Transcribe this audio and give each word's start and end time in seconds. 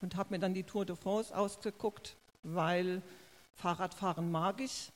und 0.00 0.16
habe 0.16 0.34
mir 0.34 0.38
dann 0.38 0.54
die 0.54 0.64
Tour 0.64 0.84
de 0.84 0.96
France 0.96 1.36
ausgeguckt, 1.36 2.16
weil 2.42 3.02
Fahrradfahren 3.54 4.30
mag 4.30 4.60
ich. 4.60 4.90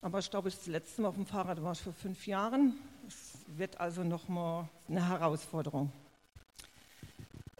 Aber 0.00 0.18
ich 0.18 0.30
glaube, 0.30 0.50
das 0.50 0.66
letzte 0.66 1.02
Mal 1.02 1.08
auf 1.08 1.16
dem 1.16 1.26
Fahrrad 1.26 1.62
war 1.62 1.72
ich 1.72 1.80
vor 1.80 1.92
fünf 1.92 2.26
Jahren. 2.26 2.78
Es 3.06 3.38
wird 3.46 3.80
also 3.80 4.04
nochmal 4.04 4.68
eine 4.88 5.08
Herausforderung. 5.08 5.90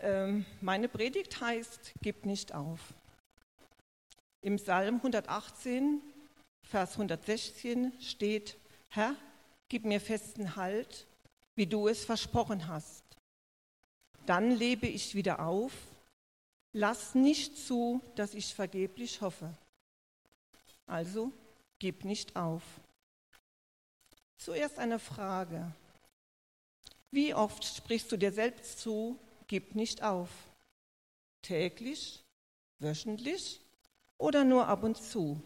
Ähm, 0.00 0.44
meine 0.60 0.88
Predigt 0.88 1.40
heißt, 1.40 1.94
gib 2.00 2.24
nicht 2.24 2.54
auf. 2.54 2.80
Im 4.40 4.56
Psalm 4.56 4.96
118, 4.96 6.00
Vers 6.62 6.92
116 6.92 7.92
steht, 8.00 8.56
Herr, 8.88 9.16
gib 9.68 9.84
mir 9.84 10.00
festen 10.00 10.54
Halt, 10.54 11.06
wie 11.56 11.66
du 11.66 11.88
es 11.88 12.04
versprochen 12.04 12.68
hast. 12.68 13.02
Dann 14.26 14.52
lebe 14.52 14.86
ich 14.86 15.14
wieder 15.14 15.40
auf. 15.40 15.72
Lass 16.72 17.14
nicht 17.14 17.56
zu, 17.56 18.00
dass 18.14 18.34
ich 18.34 18.54
vergeblich 18.54 19.20
hoffe. 19.20 19.54
Also 20.86 21.32
gib 21.78 22.04
nicht 22.04 22.36
auf. 22.36 22.62
Zuerst 24.36 24.78
eine 24.78 24.98
Frage. 24.98 25.72
Wie 27.10 27.34
oft 27.34 27.64
sprichst 27.64 28.12
du 28.12 28.16
dir 28.16 28.32
selbst 28.32 28.80
zu, 28.80 29.18
gib 29.46 29.74
nicht 29.74 30.02
auf? 30.02 30.28
Täglich, 31.42 32.22
wöchentlich 32.78 33.60
oder 34.18 34.44
nur 34.44 34.66
ab 34.66 34.82
und 34.82 34.96
zu? 34.96 35.40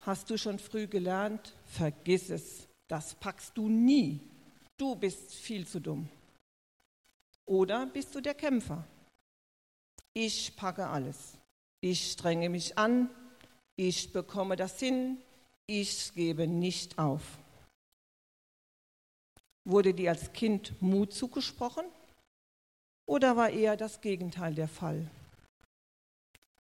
Hast 0.00 0.30
du 0.30 0.38
schon 0.38 0.58
früh 0.58 0.86
gelernt, 0.86 1.52
vergiss 1.66 2.30
es, 2.30 2.68
das 2.86 3.14
packst 3.14 3.56
du 3.56 3.68
nie. 3.68 4.20
Du 4.76 4.94
bist 4.94 5.34
viel 5.34 5.66
zu 5.66 5.80
dumm. 5.80 6.08
Oder 7.46 7.86
bist 7.86 8.14
du 8.14 8.20
der 8.20 8.34
Kämpfer? 8.34 8.86
Ich 10.18 10.56
packe 10.56 10.86
alles. 10.86 11.36
Ich 11.82 12.12
strenge 12.12 12.48
mich 12.48 12.78
an. 12.78 13.10
Ich 13.76 14.14
bekomme 14.14 14.56
das 14.56 14.80
hin. 14.80 15.18
Ich 15.66 16.14
gebe 16.14 16.46
nicht 16.46 16.98
auf. 16.98 17.20
Wurde 19.66 19.92
dir 19.92 20.12
als 20.12 20.32
Kind 20.32 20.80
Mut 20.80 21.12
zugesprochen? 21.12 21.84
Oder 23.04 23.36
war 23.36 23.50
eher 23.50 23.76
das 23.76 24.00
Gegenteil 24.00 24.54
der 24.54 24.68
Fall? 24.68 25.06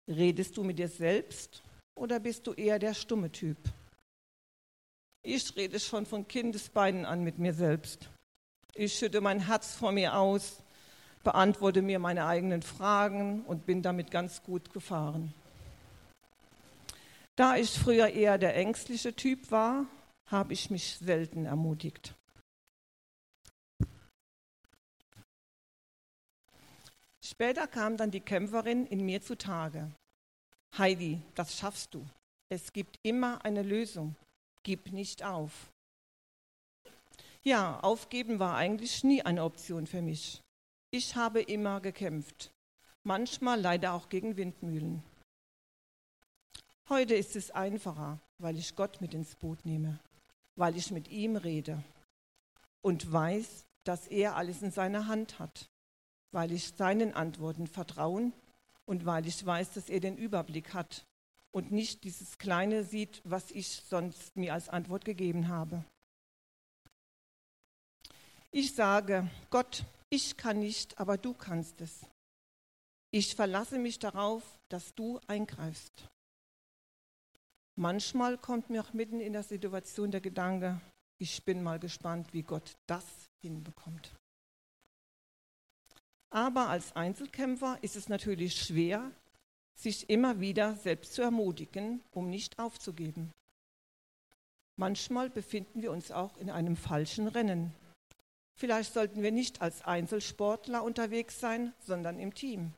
Redest 0.08 0.56
du 0.56 0.64
mit 0.64 0.80
dir 0.80 0.88
selbst 0.88 1.62
oder 1.94 2.19
bist 2.19 2.48
du 2.48 2.55
eher 2.55 2.80
der 2.80 2.92
stumme 2.92 3.30
Typ? 3.30 3.56
Ich 5.22 5.55
rede 5.55 5.78
schon 5.78 6.06
von 6.06 6.27
Kindesbeinen 6.27 7.05
an 7.05 7.22
mit 7.22 7.38
mir 7.38 7.55
selbst. 7.55 8.10
Ich 8.75 8.98
schütte 8.98 9.20
mein 9.20 9.47
Herz 9.47 9.77
vor 9.77 9.92
mir 9.92 10.16
aus, 10.16 10.63
beantworte 11.25 11.83
mir 11.83 11.98
meine 11.98 12.27
eigenen 12.27 12.62
Fragen 12.62 13.44
und 13.47 13.67
bin 13.67 13.83
damit 13.83 14.11
ganz 14.11 14.42
gut 14.42 14.72
gefahren. 14.72 15.34
Da 17.36 17.56
ich 17.56 17.70
früher 17.70 18.08
eher 18.08 18.39
der 18.39 18.55
ängstliche 18.55 19.16
Typ 19.16 19.50
war, 19.50 19.86
habe 20.31 20.53
ich 20.53 20.70
mich 20.70 20.98
selten 20.98 21.47
ermutigt. 21.47 22.14
Später 27.25 27.66
kam 27.66 27.97
dann 27.97 28.11
die 28.11 28.20
Kämpferin 28.20 28.86
in 28.86 29.05
mir 29.05 29.20
zutage. 29.22 29.91
Heidi, 30.77 31.22
das 31.34 31.56
schaffst 31.56 31.94
du. 31.94 32.06
Es 32.50 32.72
gibt 32.72 32.98
immer 33.03 33.44
eine 33.44 33.62
Lösung. 33.62 34.14
Gib 34.62 34.92
nicht 34.92 35.25
auf. 35.25 35.70
Ja, 37.42 37.81
aufgeben 37.81 38.38
war 38.38 38.56
eigentlich 38.56 39.05
nie 39.05 39.22
eine 39.22 39.44
Option 39.44 39.86
für 39.86 40.03
mich. 40.03 40.41
Ich 40.97 41.17
habe 41.17 41.42
immer 41.42 41.81
gekämpft, 41.81 42.53
manchmal 43.03 43.61
leider 43.61 43.95
auch 43.95 44.09
gegen 44.09 44.37
Windmühlen. 44.37 45.03
Heute 46.89 47.17
ist 47.17 47.34
es 47.34 47.50
einfacher, 47.50 48.20
weil 48.39 48.56
ich 48.56 48.77
Gott 48.77 49.00
mit 49.00 49.12
ins 49.12 49.34
Boot 49.34 49.67
nehme, 49.67 49.98
weil 50.54 50.77
ich 50.77 50.93
mit 50.93 51.09
ihm 51.09 51.34
rede 51.34 51.83
und 52.81 53.10
weiß, 53.10 53.65
dass 53.83 54.06
er 54.06 54.37
alles 54.37 54.62
in 54.62 54.71
seiner 54.71 55.09
Hand 55.09 55.41
hat 55.41 55.69
weil 56.34 56.50
ich 56.50 56.75
seinen 56.75 57.15
Antworten 57.15 57.69
vertrauen 57.69 58.33
und 58.87 59.06
weil 59.06 59.25
ich 59.27 59.47
weiß, 59.47 59.72
dass 59.75 59.88
er 59.88 60.00
den 60.00 60.16
Überblick 60.16 60.75
hat 60.75 61.06
und 61.53 61.71
nicht 61.71 62.03
dieses 62.03 62.38
Kleine 62.38 62.83
sieht, 62.83 63.22
was 63.25 63.53
ich 63.53 63.69
sonst 63.88 64.37
mir 64.37 64.53
als 64.53 64.69
Antwort 64.69 65.04
gegeben 65.04 65.47
habe. 65.47 65.84
Ich 68.50 68.75
sage, 68.75 69.31
Gott, 69.50 69.84
ich 70.14 70.36
kann 70.36 70.60
nicht, 70.60 70.98
aber 70.98 71.19
du 71.19 71.34
kannst 71.34 71.80
es. 71.80 72.06
Ich 73.10 73.34
verlasse 73.34 73.78
mich 73.78 73.98
darauf, 73.98 74.42
dass 74.69 74.94
du 74.94 75.20
eingreifst. 75.26 76.08
Manchmal 77.76 78.38
kommt 78.38 78.70
mir 78.70 78.82
auch 78.82 78.92
mitten 78.92 79.20
in 79.20 79.32
der 79.32 79.42
Situation 79.42 80.12
der 80.12 80.20
Gedanke, 80.20 80.80
ich 81.19 81.44
bin 81.44 81.62
mal 81.62 81.78
gespannt, 81.78 82.32
wie 82.32 82.42
Gott 82.42 82.76
das 82.86 83.04
hinbekommt. 83.41 84.14
Aber 86.30 86.69
als 86.69 86.94
Einzelkämpfer 86.94 87.78
ist 87.82 87.97
es 87.97 88.08
natürlich 88.08 88.60
schwer, 88.60 89.10
sich 89.74 90.10
immer 90.10 90.41
wieder 90.41 90.76
selbst 90.76 91.14
zu 91.14 91.22
ermutigen, 91.22 92.03
um 92.12 92.30
nicht 92.30 92.58
aufzugeben. 92.58 93.32
Manchmal 94.76 95.30
befinden 95.30 95.82
wir 95.82 95.92
uns 95.92 96.10
auch 96.10 96.36
in 96.36 96.50
einem 96.50 96.76
falschen 96.76 97.28
Rennen. 97.28 97.72
Vielleicht 98.64 98.94
sollten 98.94 99.22
wir 99.22 99.30
nicht 99.30 99.60
als 99.60 99.82
Einzelsportler 99.82 100.82
unterwegs 100.82 101.38
sein, 101.38 101.75
sondern 101.80 102.19
im 102.19 102.32
Team. 102.32 102.72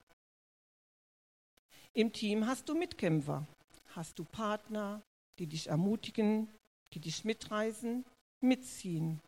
Im 1.92 2.12
Team 2.12 2.48
hast 2.48 2.69
du 2.69 2.74
Mitkämpfer, 2.74 3.47
hast 3.94 4.19
du 4.19 4.25
Partner, 4.25 5.00
die 5.38 5.46
dich 5.46 5.69
ermutigen, 5.69 6.48
die 6.92 6.98
dich 6.98 7.25
mitreißen, 7.25 8.04
mitziehen. 8.41 9.20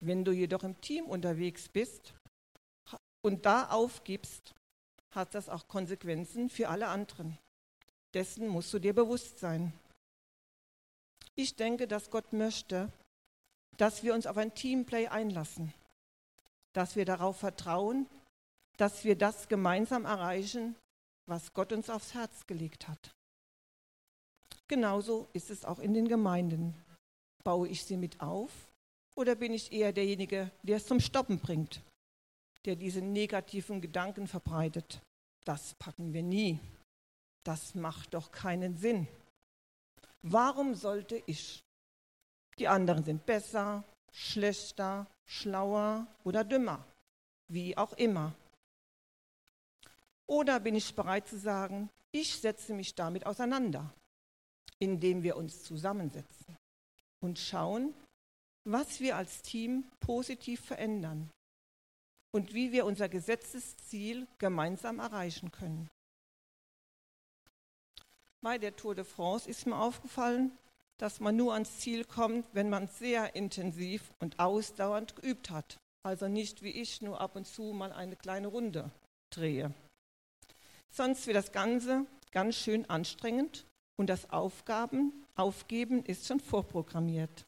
Wenn 0.00 0.24
du 0.24 0.32
jedoch 0.32 0.62
im 0.62 0.80
Team 0.80 1.04
unterwegs 1.04 1.68
bist, 1.68 2.14
und 3.20 3.44
da 3.44 3.68
aufgibst, 3.68 4.54
hat 5.10 5.34
das 5.34 5.50
auch 5.50 5.68
Konsequenzen 5.68 6.48
für 6.48 6.70
alle 6.70 6.88
anderen. 6.88 7.36
Dessen 8.14 8.48
musst 8.48 8.72
du 8.72 8.78
dir 8.78 8.94
bewusst 8.94 9.40
sein. 9.40 9.74
Ich 11.34 11.54
denke, 11.54 11.86
dass 11.86 12.08
Gott 12.08 12.32
möchte, 12.32 12.90
dass 13.76 14.02
wir 14.02 14.14
uns 14.14 14.26
auf 14.26 14.36
ein 14.36 14.54
Teamplay 14.54 15.08
einlassen, 15.08 15.72
dass 16.72 16.96
wir 16.96 17.04
darauf 17.04 17.38
vertrauen, 17.38 18.06
dass 18.76 19.04
wir 19.04 19.16
das 19.16 19.48
gemeinsam 19.48 20.04
erreichen, 20.04 20.76
was 21.26 21.52
Gott 21.54 21.72
uns 21.72 21.90
aufs 21.90 22.14
Herz 22.14 22.46
gelegt 22.46 22.88
hat. 22.88 23.14
Genauso 24.68 25.28
ist 25.32 25.50
es 25.50 25.64
auch 25.64 25.78
in 25.78 25.94
den 25.94 26.08
Gemeinden. 26.08 26.74
Baue 27.44 27.68
ich 27.68 27.84
sie 27.84 27.96
mit 27.96 28.20
auf 28.20 28.50
oder 29.14 29.34
bin 29.34 29.52
ich 29.52 29.72
eher 29.72 29.92
derjenige, 29.92 30.50
der 30.62 30.76
es 30.76 30.86
zum 30.86 31.00
Stoppen 31.00 31.38
bringt? 31.38 31.82
der 32.64 32.76
diese 32.76 33.00
negativen 33.00 33.80
Gedanken 33.80 34.26
verbreitet. 34.26 35.00
Das 35.44 35.74
packen 35.74 36.12
wir 36.12 36.22
nie. 36.22 36.58
Das 37.44 37.74
macht 37.74 38.14
doch 38.14 38.30
keinen 38.30 38.76
Sinn. 38.76 39.08
Warum 40.22 40.74
sollte 40.74 41.20
ich? 41.26 41.64
Die 42.58 42.68
anderen 42.68 43.04
sind 43.04 43.24
besser, 43.26 43.84
schlechter, 44.12 45.06
schlauer 45.24 46.06
oder 46.24 46.44
dümmer, 46.44 46.84
wie 47.48 47.76
auch 47.76 47.92
immer. 47.94 48.34
Oder 50.26 50.60
bin 50.60 50.74
ich 50.74 50.94
bereit 50.94 51.28
zu 51.28 51.38
sagen, 51.38 51.90
ich 52.10 52.38
setze 52.38 52.74
mich 52.74 52.94
damit 52.94 53.26
auseinander, 53.26 53.92
indem 54.78 55.22
wir 55.22 55.36
uns 55.36 55.62
zusammensetzen 55.64 56.56
und 57.20 57.38
schauen, 57.38 57.94
was 58.64 59.00
wir 59.00 59.16
als 59.16 59.42
Team 59.42 59.90
positiv 60.00 60.64
verändern 60.64 61.30
und 62.32 62.54
wie 62.54 62.72
wir 62.72 62.86
unser 62.86 63.08
Gesetzesziel 63.08 64.26
gemeinsam 64.38 64.98
erreichen 64.98 65.50
können. 65.50 65.90
Bei 68.40 68.58
der 68.58 68.74
Tour 68.74 68.94
de 68.94 69.04
France 69.04 69.48
ist 69.48 69.66
mir 69.66 69.76
aufgefallen, 69.76 70.56
dass 71.02 71.18
man 71.18 71.34
nur 71.34 71.52
ans 71.52 71.80
Ziel 71.80 72.04
kommt, 72.04 72.46
wenn 72.52 72.70
man 72.70 72.86
sehr 72.86 73.34
intensiv 73.34 74.12
und 74.20 74.38
ausdauernd 74.38 75.16
geübt 75.16 75.50
hat. 75.50 75.80
Also 76.04 76.28
nicht 76.28 76.62
wie 76.62 76.70
ich 76.70 77.02
nur 77.02 77.20
ab 77.20 77.34
und 77.34 77.44
zu 77.44 77.72
mal 77.72 77.92
eine 77.92 78.14
kleine 78.14 78.46
Runde 78.46 78.88
drehe. 79.30 79.74
Sonst 80.90 81.26
wird 81.26 81.36
das 81.36 81.50
Ganze 81.50 82.06
ganz 82.30 82.54
schön 82.54 82.88
anstrengend 82.88 83.66
und 83.96 84.06
das 84.06 84.30
Aufgaben, 84.30 85.26
Aufgeben 85.34 86.04
ist 86.04 86.28
schon 86.28 86.38
vorprogrammiert. 86.38 87.46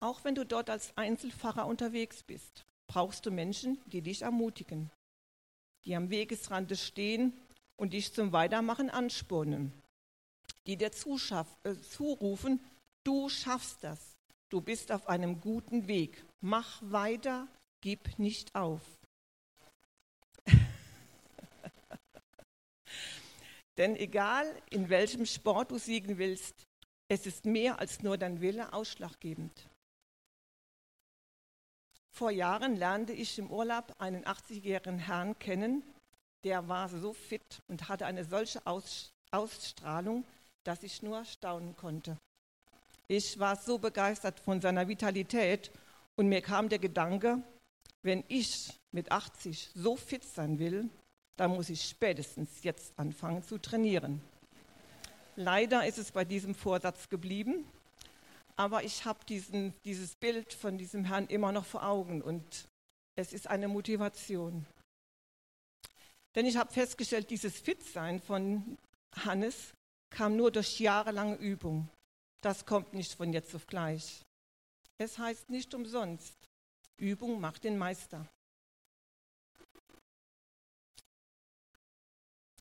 Auch 0.00 0.24
wenn 0.24 0.34
du 0.34 0.46
dort 0.46 0.70
als 0.70 0.96
Einzelfahrer 0.96 1.66
unterwegs 1.66 2.22
bist, 2.22 2.64
brauchst 2.86 3.26
du 3.26 3.30
Menschen, 3.30 3.78
die 3.84 4.00
dich 4.00 4.22
ermutigen, 4.22 4.90
die 5.84 5.94
am 5.94 6.08
Wegesrande 6.08 6.76
stehen 6.76 7.38
und 7.76 7.92
dich 7.92 8.12
zum 8.12 8.32
Weitermachen 8.32 8.90
anspornen, 8.90 9.72
die 10.66 10.76
dir 10.76 10.90
äh, 10.90 11.74
zurufen, 11.80 12.60
du 13.04 13.28
schaffst 13.28 13.82
das, 13.82 14.16
du 14.48 14.60
bist 14.60 14.92
auf 14.92 15.08
einem 15.08 15.40
guten 15.40 15.86
Weg. 15.88 16.24
Mach 16.40 16.80
weiter, 16.82 17.48
gib 17.80 18.18
nicht 18.18 18.54
auf. 18.54 18.82
Denn 23.76 23.96
egal 23.96 24.46
in 24.70 24.88
welchem 24.88 25.26
Sport 25.26 25.70
du 25.70 25.78
siegen 25.78 26.18
willst, 26.18 26.66
es 27.08 27.26
ist 27.26 27.44
mehr 27.44 27.78
als 27.78 28.02
nur 28.02 28.16
dein 28.16 28.40
Wille 28.40 28.72
ausschlaggebend. 28.72 29.68
Vor 32.10 32.30
Jahren 32.30 32.76
lernte 32.76 33.12
ich 33.12 33.38
im 33.38 33.50
Urlaub 33.50 33.94
einen 33.98 34.24
80-jährigen 34.24 35.00
Herrn 35.00 35.38
kennen, 35.38 35.82
der 36.44 36.68
war 36.68 36.88
so 36.88 37.12
fit 37.12 37.62
und 37.68 37.88
hatte 37.88 38.06
eine 38.06 38.24
solche 38.24 38.60
Ausstrahlung, 39.30 40.24
dass 40.62 40.82
ich 40.82 41.02
nur 41.02 41.24
staunen 41.24 41.74
konnte. 41.76 42.16
Ich 43.08 43.38
war 43.38 43.56
so 43.56 43.78
begeistert 43.78 44.40
von 44.40 44.60
seiner 44.60 44.86
Vitalität 44.88 45.70
und 46.16 46.28
mir 46.28 46.42
kam 46.42 46.68
der 46.68 46.78
Gedanke, 46.78 47.42
wenn 48.02 48.22
ich 48.28 48.78
mit 48.92 49.10
80 49.10 49.70
so 49.74 49.96
fit 49.96 50.24
sein 50.24 50.58
will, 50.58 50.88
dann 51.36 51.50
muss 51.50 51.68
ich 51.68 51.84
spätestens 51.84 52.62
jetzt 52.62 52.98
anfangen 52.98 53.42
zu 53.42 53.58
trainieren. 53.58 54.20
Leider 55.36 55.86
ist 55.86 55.98
es 55.98 56.12
bei 56.12 56.24
diesem 56.24 56.54
Vorsatz 56.54 57.08
geblieben, 57.08 57.64
aber 58.56 58.84
ich 58.84 59.04
habe 59.04 59.18
dieses 59.26 60.14
Bild 60.16 60.52
von 60.52 60.78
diesem 60.78 61.06
Herrn 61.06 61.26
immer 61.26 61.50
noch 61.50 61.64
vor 61.64 61.84
Augen 61.84 62.22
und 62.22 62.68
es 63.16 63.32
ist 63.32 63.48
eine 63.48 63.66
Motivation. 63.66 64.64
Denn 66.34 66.46
ich 66.46 66.56
habe 66.56 66.72
festgestellt, 66.72 67.30
dieses 67.30 67.58
Fitsein 67.60 68.20
von 68.20 68.76
Hannes 69.14 69.74
kam 70.10 70.36
nur 70.36 70.50
durch 70.50 70.80
jahrelange 70.80 71.36
Übung. 71.36 71.88
Das 72.40 72.66
kommt 72.66 72.92
nicht 72.92 73.14
von 73.14 73.32
jetzt 73.32 73.54
auf 73.54 73.66
gleich. 73.66 74.24
Es 74.98 75.18
heißt 75.18 75.50
nicht 75.50 75.74
umsonst, 75.74 76.34
Übung 76.96 77.40
macht 77.40 77.64
den 77.64 77.78
Meister. 77.78 78.28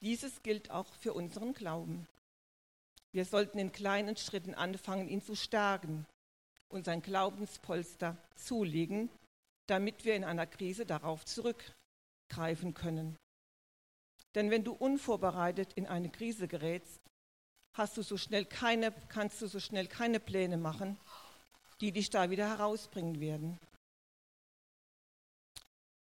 Dieses 0.02 0.42
gilt 0.42 0.70
auch 0.70 0.94
für 0.96 1.14
unseren 1.14 1.54
Glauben. 1.54 2.08
Wir 3.12 3.26
sollten 3.26 3.60
in 3.60 3.72
kleinen 3.72 4.18
Schritten 4.18 4.54
anfangen, 4.54 5.08
ihn 5.08 5.22
zu 5.22 5.36
stärken 5.36 6.06
und 6.68 6.86
sein 6.86 7.02
Glaubenspolster 7.02 8.18
zulegen, 8.36 9.10
damit 9.68 10.04
wir 10.04 10.16
in 10.16 10.24
einer 10.24 10.48
Krise 10.48 10.86
darauf 10.86 11.24
zurückgreifen 11.24 12.74
können. 12.74 13.16
Denn 14.36 14.50
wenn 14.50 14.64
du 14.64 14.74
unvorbereitet 14.74 15.74
in 15.74 15.86
eine 15.86 16.10
Krise 16.10 16.48
gerätst, 16.48 17.02
hast 17.74 17.98
du 17.98 18.02
so 18.02 18.18
schnell 18.18 18.46
keine, 18.46 18.92
kannst 19.10 19.42
du 19.42 19.48
so 19.48 19.60
schnell 19.60 19.88
keine 19.88 20.20
Pläne 20.20 20.58
machen, 20.58 20.98
die 21.82 21.92
dich 21.92 22.10
da 22.10 22.30
wieder 22.30 22.48
herausbringen 22.48 23.20
werden. 23.20 23.60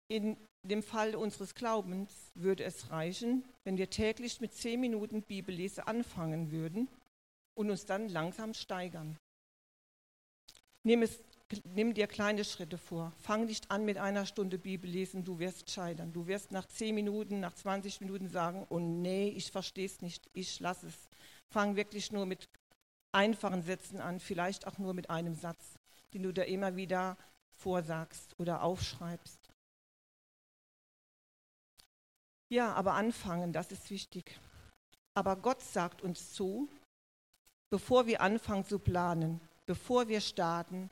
In 0.09 0.37
dem 0.63 0.83
Fall 0.83 1.15
unseres 1.15 1.55
Glaubens 1.55 2.13
würde 2.35 2.65
es 2.65 2.91
reichen, 2.91 3.45
wenn 3.65 3.77
wir 3.77 3.91
täglich 3.91 4.41
mit 4.41 4.55
zehn 4.55 4.81
Minuten 4.81 5.23
Bibellese 5.23 5.87
anfangen 5.87 6.51
würden 6.51 6.89
und 7.55 7.71
uns 7.71 7.87
dann 7.87 8.09
langsam 8.09 8.55
steigern. 8.55 9.17
Nimm, 10.85 11.03
es, 11.03 11.19
nimm 11.64 11.94
dir 11.94 12.06
kleine 12.06 12.44
Schritte 12.44 12.78
vor. 12.78 13.12
Fang 13.19 13.46
nicht 13.46 13.70
an 13.70 13.84
mit 13.84 13.98
einer 13.98 14.26
Stunde 14.26 14.58
Bibellesen, 14.58 15.25
du 15.25 15.38
wirst 15.38 15.70
scheitern. 15.70 16.12
Du 16.12 16.26
wirst 16.26 16.50
nach 16.50 16.66
zehn 16.66 16.94
Minuten, 16.94 17.40
nach 17.40 17.54
20 17.54 18.00
Minuten 18.00 18.28
sagen, 18.28 18.66
oh 18.69 18.78
nee, 18.78 19.28
ich 19.28 19.50
verstehe 19.50 19.87
es 19.87 20.02
nicht, 20.02 20.28
ich 20.32 20.60
lasse 20.60 20.88
es. 20.88 20.94
Fang 21.50 21.76
wirklich 21.76 22.12
nur 22.12 22.26
mit 22.26 22.48
einfachen 23.12 23.62
Sätzen 23.62 24.00
an, 24.00 24.20
vielleicht 24.20 24.66
auch 24.66 24.78
nur 24.78 24.94
mit 24.94 25.10
einem 25.10 25.34
Satz, 25.34 25.78
den 26.12 26.22
du 26.22 26.32
da 26.32 26.43
immer 26.43 26.76
wieder 26.76 27.16
vorsagst 27.54 28.34
oder 28.38 28.62
aufschreibst. 28.62 29.38
Ja, 32.48 32.75
aber 32.75 32.94
anfangen, 32.94 33.52
das 33.52 33.72
ist 33.72 33.90
wichtig. 33.90 34.38
Aber 35.14 35.37
Gott 35.37 35.62
sagt 35.62 36.02
uns 36.02 36.32
zu, 36.32 36.69
bevor 37.70 38.06
wir 38.06 38.20
anfangen 38.20 38.64
zu 38.64 38.78
planen, 38.78 39.40
bevor 39.64 40.08
wir 40.08 40.20
starten, 40.20 40.90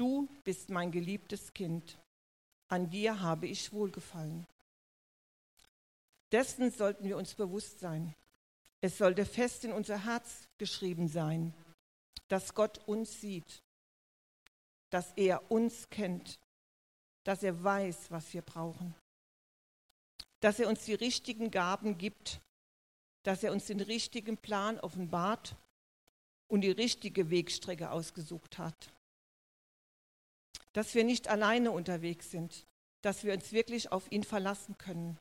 du 0.00 0.28
bist 0.44 0.70
mein 0.70 0.90
geliebtes 0.90 1.52
Kind, 1.52 1.98
an 2.68 2.88
dir 2.88 3.20
habe 3.20 3.46
ich 3.46 3.72
wohlgefallen. 3.72 4.46
Dessen 6.32 6.70
sollten 6.70 7.04
wir 7.04 7.16
uns 7.16 7.34
bewusst 7.34 7.80
sein. 7.80 8.14
Es 8.80 8.96
sollte 8.96 9.26
fest 9.26 9.64
in 9.64 9.72
unser 9.72 10.04
Herz 10.04 10.48
geschrieben 10.58 11.08
sein, 11.08 11.52
dass 12.28 12.54
Gott 12.54 12.78
uns 12.86 13.20
sieht, 13.20 13.62
dass 14.88 15.12
er 15.16 15.50
uns 15.50 15.90
kennt, 15.90 16.40
dass 17.24 17.42
er 17.42 17.62
weiß, 17.62 18.10
was 18.10 18.32
wir 18.32 18.42
brauchen 18.42 18.94
dass 20.40 20.58
er 20.58 20.68
uns 20.68 20.84
die 20.84 20.94
richtigen 20.94 21.50
Gaben 21.50 21.98
gibt, 21.98 22.40
dass 23.22 23.44
er 23.44 23.52
uns 23.52 23.66
den 23.66 23.80
richtigen 23.80 24.38
Plan 24.38 24.80
offenbart 24.80 25.54
und 26.48 26.62
die 26.62 26.70
richtige 26.70 27.30
Wegstrecke 27.30 27.90
ausgesucht 27.90 28.58
hat. 28.58 28.90
Dass 30.72 30.94
wir 30.94 31.04
nicht 31.04 31.28
alleine 31.28 31.70
unterwegs 31.70 32.30
sind, 32.30 32.66
dass 33.02 33.24
wir 33.24 33.32
uns 33.32 33.52
wirklich 33.52 33.92
auf 33.92 34.10
ihn 34.12 34.24
verlassen 34.24 34.76
können, 34.78 35.18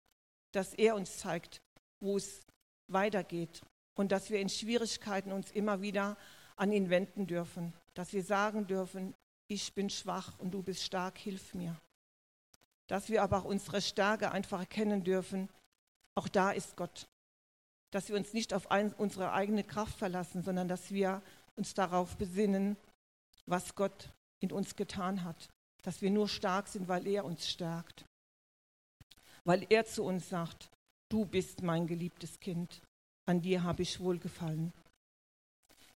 dass 0.52 0.74
er 0.74 0.96
uns 0.96 1.18
zeigt, 1.18 1.62
wo 2.02 2.18
es 2.18 2.46
weitergeht 2.88 3.62
und 3.96 4.12
dass 4.12 4.30
wir 4.30 4.40
in 4.40 4.50
Schwierigkeiten 4.50 5.31
uns 5.31 5.52
immer 5.52 5.81
wieder 5.81 6.18
an 6.56 6.72
ihn 6.72 6.90
wenden 6.90 7.28
dürfen, 7.28 7.74
dass 7.94 8.14
wir 8.14 8.24
sagen 8.24 8.68
dürfen, 8.68 9.16
ich 9.48 9.74
bin 9.74 9.90
schwach 9.90 10.38
und 10.40 10.52
du 10.52 10.62
bist 10.62 10.84
stark, 10.84 11.18
hilf 11.18 11.54
mir 11.54 11.80
dass 12.90 13.08
wir 13.10 13.22
aber 13.22 13.38
auch 13.38 13.46
unsere 13.46 13.81
Stärke 13.81 14.31
einfach 14.31 14.60
erkennen 14.60 15.04
dürfen. 15.04 15.48
Auch 16.16 16.28
da 16.28 16.52
ist 16.52 16.76
Gott. 16.76 17.08
Dass 17.92 18.10
wir 18.10 18.16
uns 18.16 18.34
nicht 18.34 18.54
auf 18.54 18.72
ein, 18.72 18.94
unsere 18.94 19.31
eigene 19.31 19.64
Kraft 19.64 19.98
verlassen, 19.98 20.44
sondern 20.44 20.68
dass 20.68 20.92
wir 20.92 21.22
uns 21.56 21.76
darauf 21.76 22.18
besinnen, 22.18 22.78
was 23.46 23.76
Gott 23.76 24.10
in 24.40 24.52
uns 24.52 24.76
getan 24.76 25.24
hat. 25.24 25.50
Dass 25.84 26.02
wir 26.02 26.10
nur 26.10 26.28
stark 26.28 26.68
sind, 26.68 26.88
weil 26.88 27.08
er 27.08 27.24
uns 27.26 27.50
stärkt. 27.50 28.06
Weil 29.46 29.66
er 29.70 29.86
zu 29.86 30.04
uns 30.04 30.30
sagt, 30.30 30.70
du 31.10 31.26
bist 31.26 31.62
mein 31.62 31.88
geliebtes 31.88 32.40
Kind, 32.40 32.82
an 33.26 33.42
dir 33.42 33.64
habe 33.64 33.84
ich 33.84 34.00
wohlgefallen. 34.00 34.74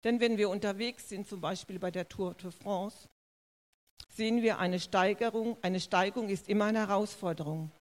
Denn 0.03 0.19
wenn 0.19 0.37
wir 0.37 0.49
unterwegs 0.49 1.09
sind, 1.09 1.27
zum 1.27 1.41
Beispiel 1.41 1.79
bei 1.79 1.91
der 1.91 2.07
Tour 2.07 2.33
de 2.35 2.51
France, 2.51 3.07
sehen 4.09 4.41
wir 4.41 4.59
eine 4.59 4.79
Steigerung. 4.79 5.57
Eine 5.61 5.79
Steigung 5.79 6.29
ist 6.29 6.49
immer 6.49 6.65
eine 6.65 6.79
Herausforderung. 6.79 7.71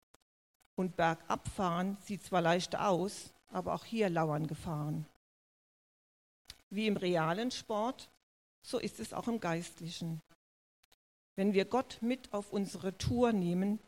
Und 0.76 0.96
Bergabfahren 0.96 1.96
sieht 2.00 2.24
zwar 2.24 2.40
leicht 2.40 2.76
aus, 2.76 3.32
aber 3.52 3.74
auch 3.74 3.84
hier 3.84 4.08
lauern 4.08 4.46
Gefahren. 4.46 5.06
Wie 6.70 6.86
im 6.86 6.96
realen 6.96 7.50
Sport, 7.50 8.08
so 8.66 8.78
ist 8.78 8.98
es 8.98 9.12
auch 9.12 9.28
im 9.28 9.40
geistlichen. 9.40 10.20
Wenn 11.36 11.54
wir 11.54 11.64
Gott 11.64 11.98
mit 12.02 12.32
auf 12.32 12.52
unsere 12.52 12.96
Tour 12.98 13.32
nehmen, 13.32 13.78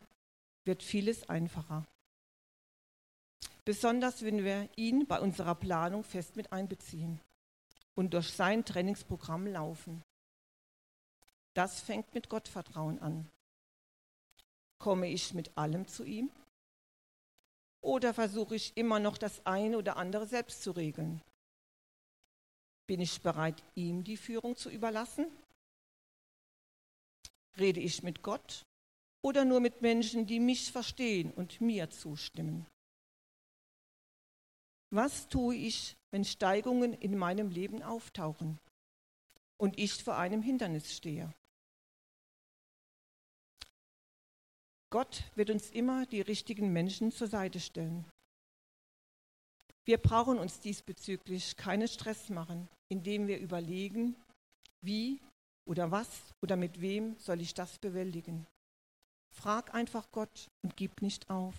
wird 0.65 0.81
vieles 0.81 1.29
einfacher. 1.29 1.85
Besonders 3.63 4.23
wenn 4.23 4.43
wir 4.43 4.69
ihn 4.75 5.07
bei 5.07 5.19
unserer 5.19 5.55
Planung 5.55 6.03
fest 6.03 6.35
mit 6.35 6.51
einbeziehen 6.51 7.19
und 7.95 8.13
durch 8.13 8.31
sein 8.31 8.65
Trainingsprogramm 8.65 9.47
laufen. 9.47 10.03
Das 11.53 11.79
fängt 11.79 12.13
mit 12.13 12.29
Gottvertrauen 12.29 12.99
an. 12.99 13.29
Komme 14.77 15.07
ich 15.07 15.33
mit 15.33 15.57
allem 15.57 15.87
zu 15.87 16.03
ihm? 16.03 16.29
Oder 17.81 18.13
versuche 18.13 18.55
ich 18.55 18.75
immer 18.75 18.99
noch 18.99 19.17
das 19.17 19.45
eine 19.45 19.77
oder 19.77 19.97
andere 19.97 20.27
selbst 20.27 20.63
zu 20.63 20.71
regeln? 20.71 21.21
Bin 22.87 22.99
ich 22.99 23.21
bereit, 23.21 23.63
ihm 23.75 24.03
die 24.03 24.17
Führung 24.17 24.55
zu 24.55 24.69
überlassen? 24.69 25.27
Rede 27.57 27.79
ich 27.79 28.03
mit 28.03 28.21
Gott 28.21 28.65
oder 29.23 29.45
nur 29.45 29.59
mit 29.59 29.81
Menschen, 29.81 30.25
die 30.25 30.39
mich 30.39 30.71
verstehen 30.71 31.31
und 31.31 31.61
mir 31.61 31.89
zustimmen? 31.89 32.65
Was 34.91 35.27
tue 35.27 35.55
ich, 35.55 35.97
wenn 36.11 36.23
Steigungen 36.23 36.93
in 36.93 37.17
meinem 37.17 37.49
Leben 37.49 37.81
auftauchen 37.83 38.59
und 39.57 39.77
ich 39.79 40.03
vor 40.03 40.17
einem 40.17 40.41
Hindernis 40.41 40.95
stehe? 40.95 41.33
Gott 44.91 45.23
wird 45.35 45.49
uns 45.49 45.71
immer 45.71 46.05
die 46.05 46.21
richtigen 46.21 46.71
Menschen 46.71 47.11
zur 47.11 47.27
Seite 47.27 47.59
stellen. 47.59 48.05
Wir 49.83 49.97
brauchen 49.97 50.39
uns 50.39 50.59
diesbezüglich 50.61 51.57
keinen 51.57 51.87
Stress 51.87 52.29
machen, 52.29 52.69
indem 52.89 53.27
wir 53.27 53.39
überlegen, 53.39 54.15
wie 54.81 55.19
oder 55.65 55.91
was 55.91 56.07
oder 56.41 56.55
mit 56.55 56.81
wem 56.81 57.17
soll 57.17 57.41
ich 57.41 57.53
das 57.53 57.77
bewältigen. 57.79 58.45
Frag 59.31 59.73
einfach 59.73 60.11
Gott 60.11 60.47
und 60.63 60.77
gib 60.77 61.01
nicht 61.01 61.29
auf. 61.29 61.55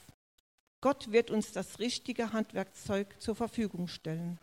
Gott 0.81 1.13
wird 1.13 1.31
uns 1.31 1.53
das 1.53 1.79
richtige 1.79 2.33
Handwerkzeug 2.33 3.21
zur 3.21 3.35
Verfügung 3.35 3.89
stellen. 3.89 4.39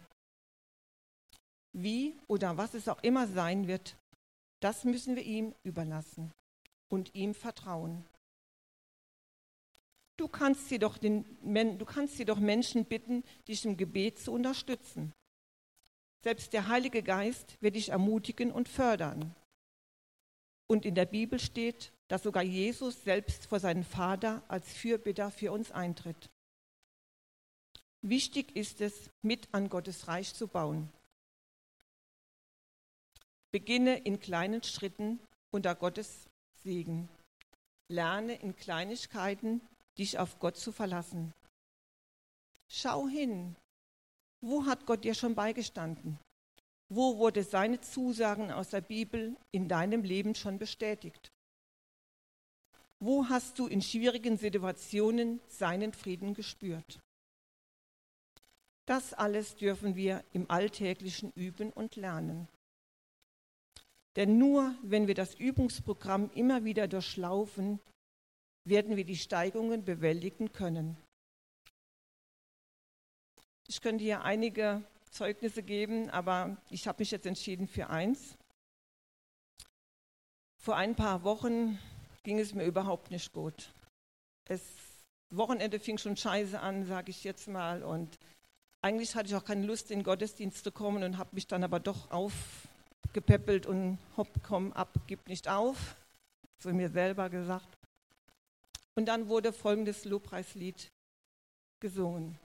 Wie 1.72 2.20
oder 2.27 2.58
was 2.58 2.74
es 2.74 2.88
auch 2.88 3.01
immer 3.01 3.27
sein 3.27 3.67
wird, 3.67 3.96
Das 4.63 4.86
müssen 4.86 5.17
wir 5.17 5.24
ihm 5.24 5.53
überlassen 5.63 6.32
und 6.88 7.13
ihm 7.13 7.34
vertrauen. 7.34 8.05
Du 10.15 10.29
kannst 10.29 10.72
jedoch, 10.72 10.98
den, 10.98 11.25
du 11.77 11.84
kannst 11.84 12.17
jedoch 12.17 12.39
Menschen 12.39 12.86
bitten, 12.86 13.25
dich 13.46 13.65
im 13.65 13.75
Gebet 13.75 14.20
zu 14.20 14.32
unterstützen. 14.32 15.12
Selbst 16.24 16.53
der 16.53 16.70
Heilige 16.70 17.03
Geist 17.03 17.62
wird 17.62 17.75
dich 17.75 17.89
ermutigen 17.89 18.53
und 18.53 18.70
fördern. 18.70 19.36
Und 20.67 20.86
in 20.86 20.96
der 20.96 21.05
Bibel 21.05 21.39
steht, 21.39 21.91
dass 22.08 22.24
sogar 22.24 22.43
Jesus 22.43 23.03
selbst 23.03 23.46
vor 23.48 23.60
seinen 23.60 23.84
Vater 23.84 24.43
als 24.48 24.72
Fürbitter 24.74 25.32
für 25.32 25.51
uns 25.51 25.72
eintritt. 25.72 26.29
Wichtig 28.01 28.55
ist 28.55 28.82
es, 28.82 29.10
mit 29.22 29.53
an 29.53 29.70
Gottes 29.70 30.08
Reich 30.08 30.34
zu 30.34 30.48
bauen. 30.48 30.91
Beginne 33.51 34.00
in 34.00 34.20
kleinen 34.20 34.63
Schritten 34.63 35.20
unter 35.51 35.75
Gottes 35.75 36.27
Segen. 36.63 37.08
Lerne 37.88 38.36
in 38.36 38.55
Kleinigkeiten, 38.55 39.62
dich 39.98 40.17
auf 40.17 40.39
Gott 40.39 40.58
zu 40.58 40.72
verlassen. 40.72 41.34
Schau 42.67 43.08
hin. 43.08 43.55
Wo 44.41 44.65
hat 44.65 44.86
Gott 44.86 45.03
dir 45.03 45.13
schon 45.13 45.36
beigestanden? 45.36 46.20
Wo 46.95 47.17
wurde 47.17 47.43
seine 47.43 47.81
Zusagen 47.81 48.51
aus 48.51 48.69
der 48.69 48.81
Bibel 48.81 49.35
in 49.51 49.67
deinem 49.67 50.03
Leben 50.03 50.35
schon 50.35 50.59
bestätigt? 50.59 51.31
Wo 53.00 53.27
hast 53.29 53.57
du 53.57 53.65
in 53.65 53.81
schwierigen 53.81 54.38
Situationen 54.38 55.41
seinen 55.47 55.93
Frieden 55.93 56.35
gespürt? 56.35 57.00
Das 58.85 59.12
alles 59.13 59.55
dürfen 59.55 59.95
wir 59.95 60.23
im 60.33 60.51
Alltäglichen 60.51 61.31
üben 61.31 61.73
und 61.73 61.95
lernen. 61.95 62.47
Denn 64.15 64.38
nur 64.38 64.75
wenn 64.83 65.07
wir 65.07 65.15
das 65.15 65.33
Übungsprogramm 65.33 66.29
immer 66.35 66.63
wieder 66.63 66.88
durchlaufen, 66.88 67.79
werden 68.65 68.97
wir 68.97 69.05
die 69.05 69.17
Steigungen 69.17 69.83
bewältigen 69.83 70.51
können. 70.51 70.95
Ich 73.67 73.81
könnte 73.81 74.03
hier 74.03 74.21
einige 74.21 74.83
Zeugnisse 75.13 75.63
geben, 75.63 76.10
aber 76.10 76.58
ich 76.70 76.88
habe 76.88 77.01
mich 77.01 77.12
jetzt 77.12 77.25
entschieden 77.25 77.67
für 77.67 77.89
eins. 77.89 78.36
Vor 80.58 80.75
ein 80.75 80.96
paar 80.96 81.24
Wochen 81.24 81.77
ging 82.24 82.39
es 82.39 82.53
mir 82.53 82.65
überhaupt 82.65 83.12
nicht 83.12 83.32
gut. 83.32 83.74
Das 84.46 84.62
Wochenende 85.29 85.79
fing 85.79 85.98
schon 85.98 86.17
scheiße 86.17 86.60
an, 86.60 86.86
sage 86.86 87.12
ich 87.12 87.24
jetzt 87.24 87.48
mal. 87.48 87.84
Und 87.84 88.17
eigentlich 88.82 89.15
hatte 89.15 89.27
ich 89.27 89.36
auch 89.36 89.46
keine 89.46 89.65
Lust, 89.65 89.91
in 89.91 90.00
den 90.00 90.03
Gottesdienst 90.03 90.63
zu 90.63 90.72
kommen 90.72 91.03
und 91.03 91.17
habe 91.17 91.29
mich 91.34 91.48
dann 91.48 91.63
aber 91.63 91.79
doch 91.79 92.12
aufgepäppelt 92.12 93.65
und 93.65 94.00
hopp, 94.17 94.29
komm 94.43 94.74
ab, 94.74 94.93
gib 95.08 95.27
nicht 95.27 95.48
auf. 95.48 95.96
So 96.60 96.74
mir 96.74 96.89
selber 96.89 97.29
gesagt. 97.29 97.77
Und 98.96 99.08
dann 99.08 99.27
wurde 99.27 99.53
folgendes 99.53 100.05
Lobpreislied 100.05 100.91
gesungen. 101.79 102.39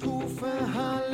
Ich 0.00 0.06
rufe 0.06 0.46
Halleluja, 0.74 1.12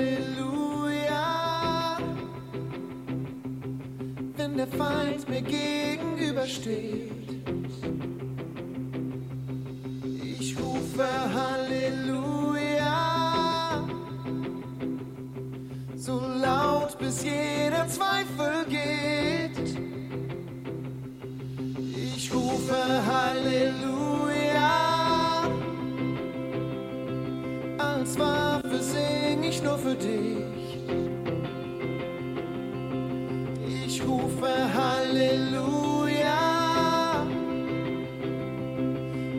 wenn 4.36 4.56
der 4.56 4.68
Feind 4.68 5.28
mir 5.28 5.42
gegenübersteht. 5.42 7.15
Für 29.86 29.94
dich. 29.94 30.78
Ich 33.86 34.02
rufe 34.02 34.48
Halleluja, 34.74 36.42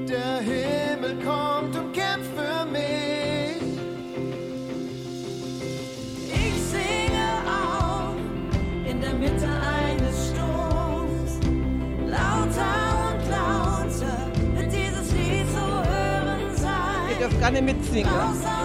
der 0.07 0.39
Himmel 0.49 1.15
kommt 1.25 1.75
und 1.75 1.91
kämpft 1.93 2.31
für 2.39 2.65
mich. 2.71 3.61
Ich 6.43 6.55
singe 6.73 7.27
auf 7.65 8.15
in 8.89 9.01
der 9.01 9.13
Mitte 9.15 9.49
eines 9.81 10.29
Sturms. 10.29 11.31
Lauter 12.05 12.77
und 13.09 13.21
lauter 13.29 14.17
wird 14.55 14.71
dieses 14.71 15.11
Lied 15.11 15.47
zu 15.51 15.65
hören 15.91 16.41
Ihr 16.49 16.57
sein. 16.57 17.19
dürft 17.19 17.39
gerne 17.39 17.61
mitsingen. 17.61 18.56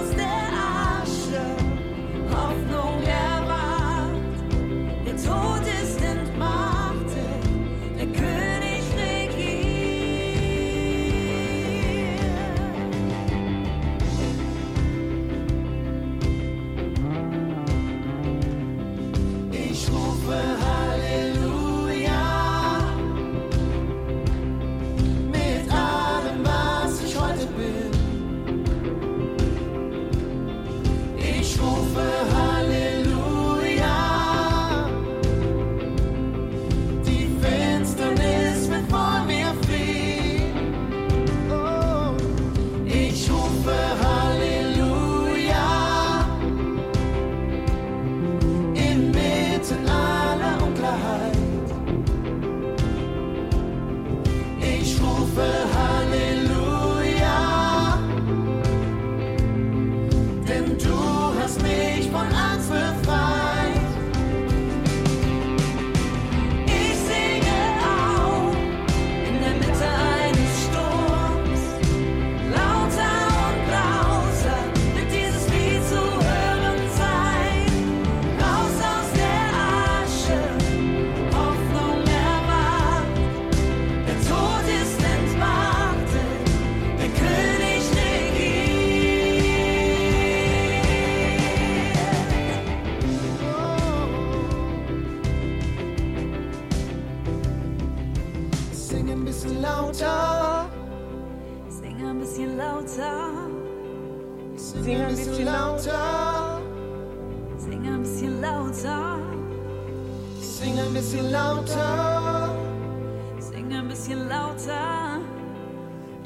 Bisschen 114.03 114.29
lauter, 114.29 115.21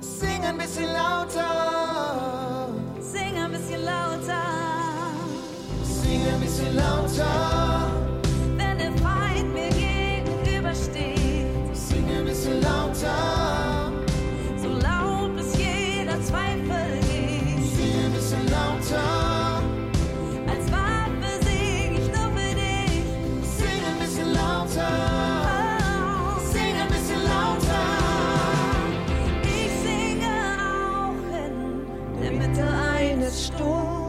sing 0.00 0.42
ein 0.42 0.56
bisschen 0.56 0.90
lauter. 0.94 2.70
sing 3.02 3.36
ein 3.36 3.52
bisschen 3.52 3.84
lauter. 3.84 4.44
Sing 5.84 6.22
ein 6.26 6.40
bisschen 6.40 6.74
lauter, 6.74 7.75
Inmitten 32.28 32.68
eines 32.68 33.46
Sturms. 33.46 34.05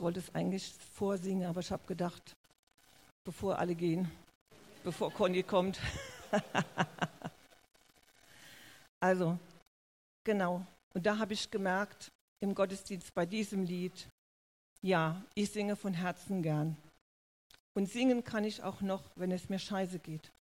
Wollte 0.00 0.20
es 0.20 0.34
eigentlich 0.34 0.72
vorsingen, 0.94 1.48
aber 1.48 1.60
ich 1.60 1.70
habe 1.70 1.86
gedacht, 1.86 2.36
bevor 3.24 3.58
alle 3.58 3.74
gehen, 3.74 4.10
bevor 4.84 5.12
Conny 5.12 5.42
kommt. 5.42 5.78
also, 9.00 9.38
genau. 10.24 10.64
Und 10.94 11.06
da 11.06 11.18
habe 11.18 11.34
ich 11.34 11.50
gemerkt, 11.50 12.10
im 12.40 12.54
Gottesdienst 12.54 13.14
bei 13.14 13.26
diesem 13.26 13.64
Lied, 13.64 14.08
ja, 14.82 15.22
ich 15.34 15.50
singe 15.50 15.76
von 15.76 15.94
Herzen 15.94 16.42
gern. 16.42 16.76
Und 17.74 17.86
singen 17.86 18.24
kann 18.24 18.44
ich 18.44 18.62
auch 18.62 18.80
noch, 18.80 19.10
wenn 19.16 19.30
es 19.30 19.48
mir 19.48 19.58
scheiße 19.58 19.98
geht. 19.98 20.32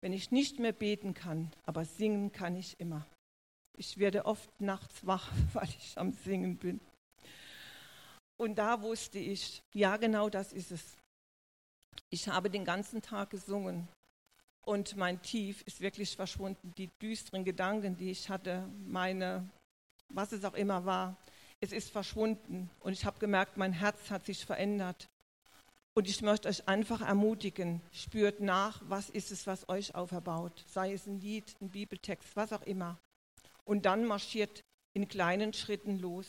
Wenn 0.00 0.12
ich 0.12 0.30
nicht 0.30 0.58
mehr 0.58 0.72
beten 0.72 1.14
kann, 1.14 1.52
aber 1.64 1.84
singen 1.84 2.32
kann 2.32 2.56
ich 2.56 2.78
immer. 2.80 3.06
Ich 3.76 3.98
werde 3.98 4.26
oft 4.26 4.48
nachts 4.60 5.06
wach, 5.06 5.30
weil 5.52 5.68
ich 5.68 5.98
am 5.98 6.12
Singen 6.12 6.56
bin. 6.56 6.80
Und 8.40 8.54
da 8.54 8.80
wusste 8.80 9.18
ich, 9.18 9.62
ja 9.74 9.98
genau 9.98 10.30
das 10.30 10.54
ist 10.54 10.70
es. 10.70 10.96
Ich 12.08 12.26
habe 12.26 12.48
den 12.48 12.64
ganzen 12.64 13.02
Tag 13.02 13.28
gesungen 13.28 13.86
und 14.62 14.96
mein 14.96 15.20
Tief 15.20 15.60
ist 15.66 15.82
wirklich 15.82 16.16
verschwunden. 16.16 16.72
Die 16.78 16.88
düsteren 17.02 17.44
Gedanken, 17.44 17.98
die 17.98 18.10
ich 18.10 18.30
hatte, 18.30 18.66
meine, 18.86 19.46
was 20.08 20.32
es 20.32 20.42
auch 20.46 20.54
immer 20.54 20.86
war, 20.86 21.18
es 21.60 21.70
ist 21.70 21.90
verschwunden. 21.90 22.70
Und 22.80 22.94
ich 22.94 23.04
habe 23.04 23.18
gemerkt, 23.18 23.58
mein 23.58 23.74
Herz 23.74 24.10
hat 24.10 24.24
sich 24.24 24.46
verändert. 24.46 25.10
Und 25.92 26.08
ich 26.08 26.22
möchte 26.22 26.48
euch 26.48 26.66
einfach 26.66 27.02
ermutigen, 27.02 27.82
spürt 27.92 28.40
nach, 28.40 28.80
was 28.86 29.10
ist 29.10 29.32
es, 29.32 29.46
was 29.46 29.68
euch 29.68 29.94
auferbaut. 29.94 30.64
Sei 30.66 30.94
es 30.94 31.06
ein 31.06 31.20
Lied, 31.20 31.44
ein 31.60 31.68
Bibeltext, 31.68 32.34
was 32.36 32.54
auch 32.54 32.62
immer. 32.62 32.96
Und 33.66 33.84
dann 33.84 34.06
marschiert 34.06 34.62
in 34.94 35.08
kleinen 35.08 35.52
Schritten 35.52 35.98
los. 35.98 36.26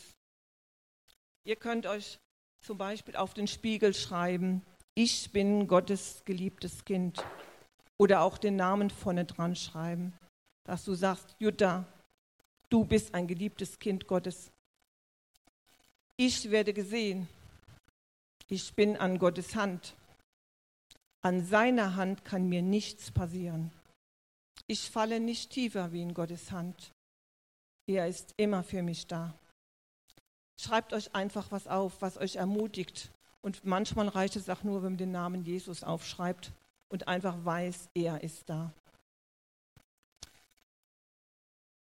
Ihr 1.44 1.56
könnt 1.56 1.88
euch 1.88 2.20
zum 2.62 2.78
Beispiel 2.78 3.16
auf 3.16 3.34
den 3.34 3.48
Spiegel 3.48 3.94
schreiben, 3.94 4.62
ich 4.94 5.32
bin 5.32 5.68
Gottes 5.68 6.22
geliebtes 6.26 6.86
Kind. 6.86 7.24
Oder 7.98 8.22
auch 8.22 8.38
den 8.38 8.56
Namen 8.56 8.90
vorne 8.90 9.26
dran 9.26 9.56
schreiben, 9.56 10.14
dass 10.64 10.86
du 10.86 10.94
sagst, 10.94 11.36
Jutta, 11.40 11.86
du 12.70 12.84
bist 12.84 13.14
ein 13.14 13.28
geliebtes 13.28 13.80
Kind 13.80 14.08
Gottes. 14.08 14.52
Ich 16.18 16.52
werde 16.52 16.74
gesehen, 16.74 17.28
ich 18.48 18.74
bin 18.76 18.98
an 18.98 19.18
Gottes 19.18 19.56
Hand. 19.56 19.96
An 21.24 21.46
seiner 21.46 21.96
Hand 21.96 22.26
kann 22.26 22.50
mir 22.50 22.62
nichts 22.62 23.12
passieren. 23.12 23.72
Ich 24.68 24.90
falle 24.90 25.20
nicht 25.20 25.52
tiefer 25.52 25.92
wie 25.92 26.02
in 26.02 26.14
Gottes 26.14 26.52
Hand. 26.52 26.92
Er 27.88 28.08
ist 28.08 28.34
immer 28.38 28.64
für 28.64 28.84
mich 28.84 29.08
da. 29.08 29.34
Schreibt 30.62 30.94
euch 30.94 31.14
einfach 31.16 31.52
was 31.52 31.68
auf, 31.68 32.02
was 32.02 32.18
euch 32.18 32.36
ermutigt. 32.36 33.12
Und 33.42 33.66
manchmal 33.66 34.08
reicht 34.08 34.36
es 34.36 34.50
auch 34.50 34.64
nur, 34.64 34.84
wenn 34.84 34.94
man 34.94 34.98
den 34.98 35.12
Namen 35.12 35.44
Jesus 35.44 35.84
aufschreibt 35.84 36.52
und 36.90 37.08
einfach 37.08 37.36
weiß, 37.44 37.90
er 37.94 38.22
ist 38.22 38.50
da. 38.50 38.72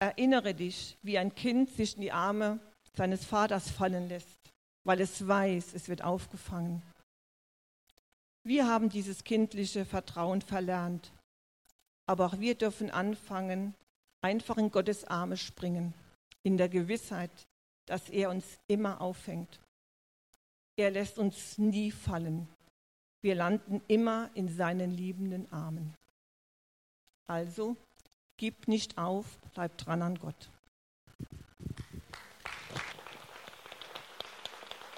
Erinnere 0.01 0.55
dich, 0.55 0.97
wie 1.03 1.19
ein 1.19 1.35
Kind 1.35 1.71
sich 1.71 1.97
in 1.97 2.03
die 2.03 2.13
Arme 2.13 2.61
seines 2.95 3.25
Vaters 3.25 3.71
fallen 3.71 4.09
lässt 4.09 4.39
weil 4.89 5.03
es 5.03 5.29
weiß, 5.29 5.75
es 5.75 5.91
wird 5.91 6.03
aufgefangen. 6.03 6.83
Wir 8.43 8.67
haben 8.67 8.89
dieses 8.89 9.23
kindliche 9.23 9.85
Vertrauen 9.85 10.41
verlernt, 10.41 11.13
aber 12.07 12.25
auch 12.25 12.41
wir 12.41 12.55
dürfen 12.55 12.91
anfangen, 12.91 13.75
einfach 14.23 14.57
in 14.57 14.71
Gottes 14.71 15.05
Arme 15.05 15.37
springen, 15.37 15.93
in 16.43 16.57
der 16.57 16.71
Gewissheit, 16.71 17.31
dass 17.89 18.09
er 18.09 18.31
uns 18.31 18.45
immer 18.67 19.01
auffängt. 19.01 19.61
Er 20.77 20.91
lässt 20.91 21.19
uns 21.19 21.59
nie 21.59 21.91
fallen. 21.91 22.49
Wir 23.21 23.35
landen 23.35 23.83
immer 23.89 24.31
in 24.35 24.49
seinen 24.49 24.91
liebenden 24.91 25.51
Armen. 25.53 25.95
Also, 27.27 27.77
gib 28.37 28.69
nicht 28.69 28.97
auf, 28.97 29.39
bleib 29.55 29.77
dran 29.79 30.03
an 30.03 30.19
Gott. 30.19 30.51